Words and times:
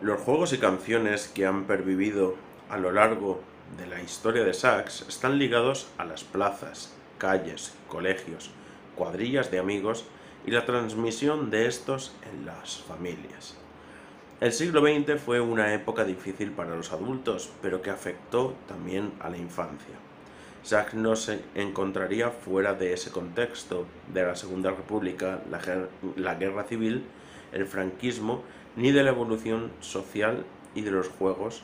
Los 0.00 0.18
juegos 0.22 0.54
y 0.54 0.58
canciones 0.58 1.28
que 1.28 1.44
han 1.44 1.64
pervivido 1.64 2.34
a 2.70 2.78
lo 2.78 2.90
largo 2.90 3.42
de 3.76 3.86
la 3.86 4.00
historia 4.00 4.44
de 4.44 4.54
Sax 4.54 5.04
están 5.06 5.38
ligados 5.38 5.88
a 5.98 6.06
las 6.06 6.24
plazas, 6.24 6.94
calles, 7.18 7.74
colegios, 7.86 8.50
cuadrillas 8.96 9.50
de 9.50 9.58
amigos 9.58 10.06
y 10.46 10.52
la 10.52 10.64
transmisión 10.64 11.50
de 11.50 11.66
estos 11.66 12.16
en 12.32 12.46
las 12.46 12.78
familias. 12.78 13.58
El 14.40 14.52
siglo 14.52 14.80
XX 14.80 15.20
fue 15.20 15.38
una 15.42 15.74
época 15.74 16.04
difícil 16.04 16.50
para 16.52 16.74
los 16.74 16.92
adultos, 16.92 17.50
pero 17.60 17.82
que 17.82 17.90
afectó 17.90 18.54
también 18.68 19.12
a 19.20 19.28
la 19.28 19.36
infancia. 19.36 19.96
Sax 20.62 20.94
no 20.94 21.14
se 21.14 21.40
encontraría 21.54 22.30
fuera 22.30 22.72
de 22.72 22.94
ese 22.94 23.10
contexto 23.10 23.86
de 24.14 24.22
la 24.22 24.34
Segunda 24.34 24.70
República, 24.70 25.42
la, 25.50 25.60
la 26.16 26.34
Guerra 26.36 26.64
Civil, 26.64 27.04
el 27.52 27.66
franquismo, 27.66 28.44
ni 28.76 28.92
de 28.92 29.02
la 29.02 29.10
evolución 29.10 29.70
social 29.80 30.44
y 30.74 30.82
de 30.82 30.90
los 30.90 31.08
juegos 31.08 31.62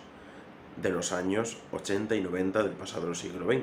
de 0.82 0.90
los 0.90 1.12
años 1.12 1.56
80 1.72 2.14
y 2.16 2.20
90 2.20 2.62
del 2.62 2.72
pasado 2.72 3.14
siglo 3.14 3.46
XX. 3.46 3.62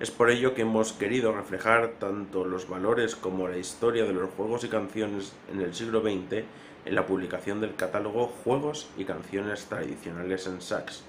Es 0.00 0.10
por 0.10 0.30
ello 0.30 0.54
que 0.54 0.62
hemos 0.62 0.92
querido 0.92 1.32
reflejar 1.32 1.94
tanto 2.00 2.44
los 2.44 2.68
valores 2.68 3.14
como 3.14 3.46
la 3.46 3.58
historia 3.58 4.04
de 4.04 4.12
los 4.12 4.30
juegos 4.30 4.64
y 4.64 4.68
canciones 4.68 5.32
en 5.52 5.60
el 5.60 5.74
siglo 5.74 6.00
XX 6.00 6.44
en 6.84 6.94
la 6.94 7.06
publicación 7.06 7.60
del 7.60 7.76
catálogo 7.76 8.26
Juegos 8.26 8.88
y 8.96 9.04
Canciones 9.04 9.66
Tradicionales 9.66 10.46
en 10.46 10.60
Sax, 10.60 11.02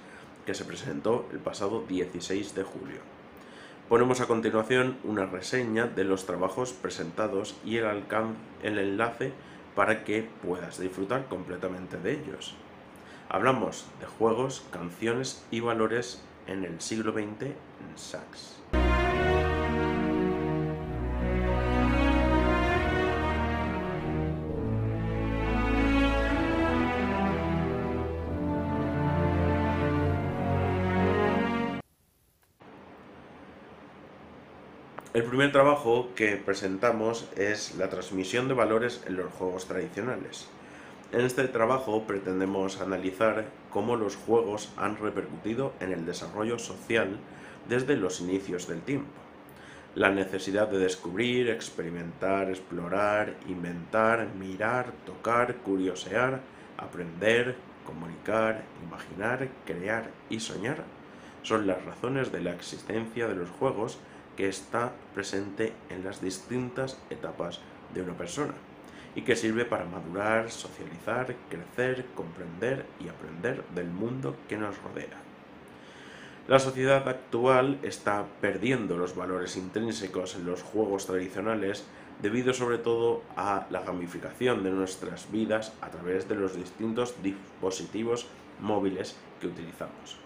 que 0.45 0.53
se 0.53 0.65
presentó 0.65 1.27
el 1.31 1.39
pasado 1.39 1.83
16 1.87 2.55
de 2.55 2.63
julio. 2.63 2.99
Ponemos 3.89 4.21
a 4.21 4.27
continuación 4.27 4.97
una 5.03 5.25
reseña 5.25 5.85
de 5.85 6.03
los 6.03 6.25
trabajos 6.25 6.73
presentados 6.73 7.55
y 7.65 7.77
el, 7.77 8.03
el 8.63 8.77
enlace 8.79 9.33
para 9.75 10.03
que 10.03 10.23
puedas 10.23 10.79
disfrutar 10.79 11.25
completamente 11.27 11.97
de 11.97 12.13
ellos. 12.13 12.55
Hablamos 13.29 13.85
de 13.99 14.05
juegos, 14.05 14.65
canciones 14.71 15.45
y 15.51 15.59
valores 15.59 16.23
en 16.47 16.63
el 16.63 16.79
siglo 16.79 17.11
XX 17.11 17.41
en 17.41 17.55
sax. 17.95 18.61
El 35.13 35.23
primer 35.23 35.51
trabajo 35.51 36.09
que 36.15 36.35
presentamos 36.35 37.29
es 37.37 37.75
la 37.75 37.89
transmisión 37.89 38.47
de 38.47 38.53
valores 38.53 39.01
en 39.07 39.15
los 39.15 39.31
juegos 39.33 39.65
tradicionales. 39.65 40.47
En 41.11 41.21
este 41.21 41.47
trabajo 41.47 42.03
pretendemos 42.05 42.81
analizar 42.81 43.45
cómo 43.69 43.95
los 43.95 44.17
juegos 44.17 44.73
han 44.75 44.97
repercutido 44.97 45.71
en 45.79 45.93
el 45.93 46.05
desarrollo 46.05 46.59
social 46.59 47.17
desde 47.69 47.95
los 47.95 48.19
inicios 48.19 48.67
del 48.67 48.81
tiempo. 48.81 49.11
La 49.95 50.09
necesidad 50.09 50.67
de 50.67 50.79
descubrir, 50.79 51.49
experimentar, 51.49 52.49
explorar, 52.49 53.35
inventar, 53.47 54.27
mirar, 54.37 54.91
tocar, 55.05 55.55
curiosear, 55.57 56.41
aprender, 56.77 57.55
comunicar, 57.85 58.63
imaginar, 58.83 59.47
crear 59.65 60.09
y 60.29 60.41
soñar 60.41 60.83
son 61.43 61.67
las 61.67 61.85
razones 61.85 62.31
de 62.31 62.41
la 62.41 62.51
existencia 62.51 63.27
de 63.27 63.35
los 63.35 63.49
juegos 63.51 63.99
que 64.35 64.47
está 64.47 64.91
presente 65.13 65.73
en 65.89 66.03
las 66.03 66.21
distintas 66.21 66.97
etapas 67.09 67.59
de 67.93 68.01
una 68.01 68.17
persona 68.17 68.53
y 69.15 69.21
que 69.21 69.35
sirve 69.35 69.65
para 69.65 69.85
madurar, 69.85 70.51
socializar, 70.51 71.35
crecer, 71.49 72.05
comprender 72.15 72.85
y 72.99 73.07
aprender 73.07 73.63
del 73.73 73.87
mundo 73.87 74.35
que 74.49 74.57
nos 74.57 74.77
rodea. 74.81 75.17
La 76.47 76.59
sociedad 76.59 77.07
actual 77.07 77.79
está 77.81 78.25
perdiendo 78.39 78.97
los 78.97 79.15
valores 79.15 79.55
intrínsecos 79.55 80.35
en 80.35 80.45
los 80.45 80.61
juegos 80.61 81.07
tradicionales 81.07 81.85
debido 82.21 82.53
sobre 82.53 82.77
todo 82.77 83.23
a 83.35 83.65
la 83.71 83.81
gamificación 83.81 84.63
de 84.63 84.69
nuestras 84.69 85.31
vidas 85.31 85.73
a 85.81 85.89
través 85.89 86.29
de 86.29 86.35
los 86.35 86.55
distintos 86.55 87.15
dispositivos 87.23 88.27
móviles 88.61 89.15
que 89.39 89.47
utilizamos. 89.47 90.17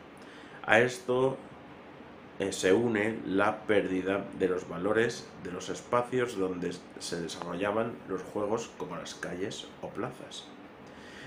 A 0.65 0.81
esto 0.81 1.37
eh, 2.39 2.53
se 2.53 2.71
une 2.71 3.19
la 3.25 3.63
pérdida 3.65 4.25
de 4.39 4.47
los 4.47 4.67
valores 4.69 5.27
de 5.43 5.51
los 5.51 5.67
espacios 5.69 6.37
donde 6.37 6.71
se 6.99 7.21
desarrollaban 7.21 7.93
los 8.07 8.21
juegos 8.21 8.71
como 8.77 8.95
las 8.95 9.13
calles 9.13 9.67
o 9.81 9.89
plazas. 9.89 10.47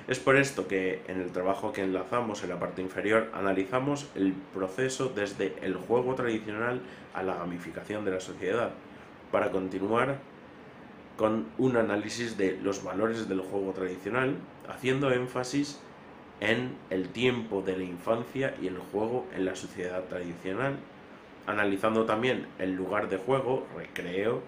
Es 0.08 0.18
por 0.18 0.36
esto 0.36 0.66
que 0.66 1.02
en 1.06 1.20
el 1.20 1.30
trabajo 1.30 1.72
que 1.72 1.82
enlazamos 1.82 2.42
en 2.42 2.48
la 2.48 2.58
parte 2.58 2.80
inferior 2.80 3.30
analizamos 3.34 4.08
el 4.14 4.32
proceso 4.32 5.12
desde 5.14 5.54
el 5.62 5.74
juego 5.74 6.14
tradicional 6.14 6.80
a 7.14 7.22
la 7.22 7.36
gamificación 7.36 8.04
de 8.04 8.12
la 8.12 8.20
sociedad, 8.20 8.70
para 9.30 9.50
continuar 9.50 10.18
con 11.16 11.46
un 11.58 11.76
análisis 11.76 12.38
de 12.38 12.58
los 12.62 12.82
valores 12.82 13.28
del 13.28 13.40
juego 13.40 13.72
tradicional, 13.72 14.36
haciendo 14.66 15.12
énfasis 15.12 15.78
en 16.40 16.74
el 16.90 17.10
tiempo 17.10 17.62
de 17.62 17.76
la 17.76 17.84
infancia 17.84 18.56
y 18.60 18.66
el 18.66 18.78
juego 18.78 19.26
en 19.34 19.44
la 19.44 19.54
sociedad 19.54 20.02
tradicional 20.04 20.78
analizando 21.46 22.04
también 22.04 22.46
el 22.58 22.74
lugar 22.74 23.08
de 23.08 23.18
juego, 23.18 23.66
recreo, 23.76 24.42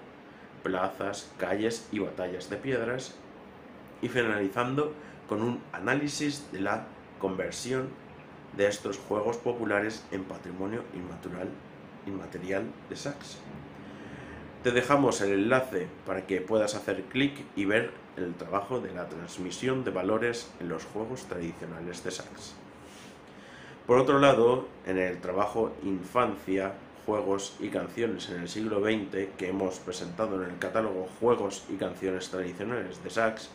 plazas, 0.63 1.33
calles 1.39 1.89
y 1.93 1.99
batallas 1.99 2.51
de 2.51 2.57
piedras, 2.57 3.15
y 4.03 4.09
finalizando 4.09 4.93
con 5.29 5.43
un 5.43 5.61
análisis 5.73 6.51
de 6.53 6.61
la 6.61 6.87
conversión 7.19 7.89
de 8.57 8.69
estos 8.69 8.99
juegos 8.99 9.37
populares 9.37 10.05
en 10.11 10.25
patrimonio 10.25 10.83
inmaterial, 10.95 11.49
inmaterial 12.07 12.65
de 12.89 12.97
Sachs. 12.97 13.39
Te 14.63 14.71
dejamos 14.71 15.21
el 15.21 15.33
enlace 15.33 15.89
para 16.07 16.27
que 16.27 16.41
puedas 16.41 16.75
hacer 16.75 17.03
clic 17.05 17.45
y 17.57 17.65
ver 17.65 17.91
el 18.17 18.35
trabajo 18.35 18.81
de 18.81 18.93
la 18.93 19.09
transmisión 19.09 19.85
de 19.85 19.91
valores 19.91 20.51
en 20.61 20.69
los 20.69 20.85
juegos 20.85 21.25
tradicionales 21.25 22.05
de 22.05 22.11
Sachs. 22.11 22.55
Por 23.87 23.99
otro 23.99 24.19
lado, 24.19 24.67
en 24.87 24.97
el 24.97 25.21
trabajo 25.21 25.73
Infancia, 25.83 26.73
Juegos 27.05 27.55
y 27.61 27.69
Canciones 27.69 28.31
en 28.31 28.41
el 28.41 28.49
siglo 28.49 28.81
XX 28.81 29.29
que 29.37 29.51
hemos 29.51 29.79
presentado 29.79 30.43
en 30.43 30.51
el 30.51 30.59
catálogo 30.59 31.07
Juegos 31.21 31.67
y 31.69 31.77
Canciones 31.77 32.31
Tradicionales 32.31 33.05
de 33.05 33.11
Sachs, 33.11 33.51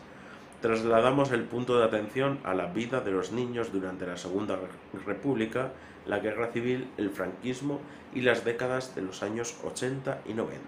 trasladamos 0.62 1.32
el 1.32 1.42
punto 1.42 1.76
de 1.76 1.84
atención 1.84 2.38
a 2.44 2.54
la 2.54 2.66
vida 2.66 3.00
de 3.00 3.10
los 3.10 3.32
niños 3.32 3.72
durante 3.72 4.06
la 4.06 4.16
Segunda 4.16 4.56
República, 5.04 5.72
la 6.06 6.20
Guerra 6.20 6.52
Civil, 6.52 6.88
el 6.96 7.10
franquismo 7.10 7.80
y 8.14 8.20
las 8.20 8.44
décadas 8.44 8.94
de 8.94 9.02
los 9.02 9.24
años 9.24 9.56
80 9.64 10.20
y 10.28 10.34
90. 10.34 10.60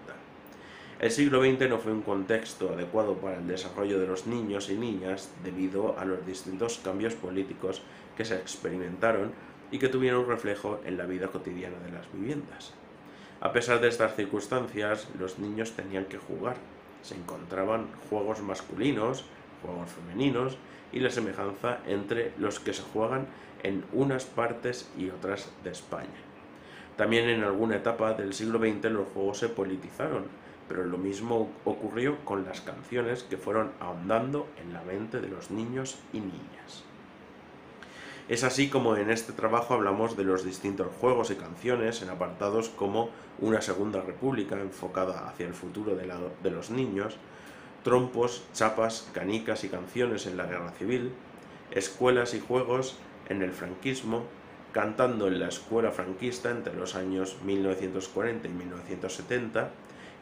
El 0.99 1.11
siglo 1.11 1.41
XX 1.41 1.69
no 1.69 1.79
fue 1.79 1.93
un 1.93 2.01
contexto 2.01 2.73
adecuado 2.73 3.15
para 3.15 3.37
el 3.37 3.47
desarrollo 3.47 3.99
de 3.99 4.07
los 4.07 4.27
niños 4.27 4.69
y 4.69 4.75
niñas 4.75 5.29
debido 5.41 5.97
a 5.97 6.03
los 6.03 6.25
distintos 6.25 6.81
cambios 6.83 7.13
políticos 7.13 7.81
que 8.15 8.25
se 8.25 8.35
experimentaron 8.35 9.31
y 9.73 9.79
que 9.79 9.89
tuvieron 9.89 10.27
reflejo 10.27 10.79
en 10.85 10.97
la 10.97 11.07
vida 11.07 11.29
cotidiana 11.29 11.79
de 11.79 11.91
las 11.91 12.05
viviendas. 12.13 12.73
A 13.41 13.51
pesar 13.51 13.81
de 13.81 13.87
estas 13.87 14.15
circunstancias, 14.15 15.07
los 15.17 15.39
niños 15.39 15.71
tenían 15.71 16.05
que 16.05 16.19
jugar. 16.19 16.57
Se 17.01 17.15
encontraban 17.15 17.87
juegos 18.07 18.39
masculinos, 18.41 19.25
juegos 19.63 19.89
femeninos 19.89 20.59
y 20.91 20.99
la 20.99 21.09
semejanza 21.09 21.79
entre 21.87 22.33
los 22.37 22.59
que 22.59 22.71
se 22.71 22.83
juegan 22.83 23.25
en 23.63 23.83
unas 23.93 24.25
partes 24.25 24.91
y 24.95 25.09
otras 25.09 25.49
de 25.63 25.71
España. 25.71 26.21
También 26.95 27.27
en 27.27 27.43
alguna 27.43 27.77
etapa 27.77 28.13
del 28.13 28.35
siglo 28.35 28.59
XX 28.59 28.91
los 28.91 29.07
juegos 29.07 29.39
se 29.39 29.49
politizaron, 29.49 30.25
pero 30.67 30.85
lo 30.85 30.99
mismo 30.99 31.51
ocurrió 31.65 32.23
con 32.25 32.45
las 32.45 32.61
canciones 32.61 33.23
que 33.23 33.37
fueron 33.37 33.71
ahondando 33.79 34.47
en 34.61 34.71
la 34.71 34.83
mente 34.83 35.19
de 35.19 35.29
los 35.29 35.49
niños 35.49 35.97
y 36.13 36.19
niñas. 36.19 36.83
Es 38.29 38.45
así 38.45 38.69
como 38.69 38.95
en 38.95 39.09
este 39.09 39.33
trabajo 39.33 39.73
hablamos 39.73 40.15
de 40.15 40.23
los 40.23 40.45
distintos 40.45 40.87
juegos 41.01 41.29
y 41.29 41.35
canciones 41.35 42.01
en 42.01 42.09
apartados 42.09 42.69
como 42.69 43.09
Una 43.39 43.61
Segunda 43.61 44.01
República 44.01 44.55
enfocada 44.55 45.27
hacia 45.27 45.45
el 45.45 45.53
futuro 45.53 45.95
de, 45.95 46.49
los 46.49 46.69
niños, 46.69 47.17
trompos, 47.83 48.45
chapas, 48.53 49.09
canicas 49.13 49.65
y 49.65 49.69
canciones 49.69 50.25
en 50.25 50.37
la 50.37 50.45
guerra 50.45 50.71
civil, 50.71 51.11
escuelas 51.71 52.33
y 52.33 52.39
juegos 52.39 52.95
en 53.27 53.41
el 53.41 53.51
franquismo, 53.51 54.23
cantando 54.71 55.27
en 55.27 55.41
la 55.41 55.49
escuela 55.49 55.91
franquista 55.91 56.49
entre 56.49 56.75
los 56.75 56.95
años 56.95 57.35
1940 57.43 58.47
y 58.47 58.51
1970, 58.51 59.69